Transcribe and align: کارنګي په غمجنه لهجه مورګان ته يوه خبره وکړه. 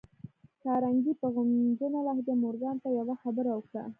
کارنګي 0.63 1.13
په 1.21 1.27
غمجنه 1.35 1.99
لهجه 2.07 2.33
مورګان 2.43 2.75
ته 2.83 2.87
يوه 2.97 3.15
خبره 3.23 3.51
وکړه. 3.55 3.83